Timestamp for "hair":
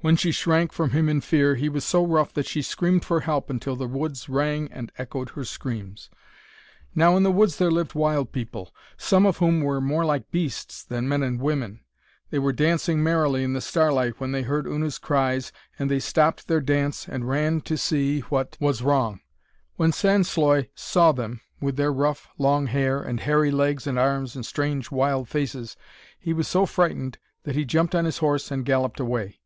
22.68-23.02